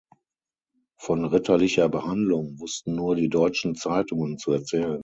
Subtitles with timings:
[0.99, 4.99] Von 'ritterlicher Behandlung' wußten nur die deutschen Zeitungen zu erzählen“".